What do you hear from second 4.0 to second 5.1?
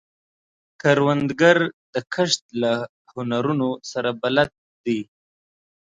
بلد دی